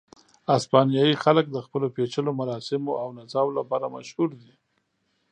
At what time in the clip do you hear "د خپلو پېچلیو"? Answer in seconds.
1.51-2.37